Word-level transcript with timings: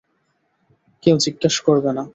কেউ 1.03 1.15
জিজ্ঞেস 1.17 1.55
করবে 1.59 1.91
না। 1.97 2.03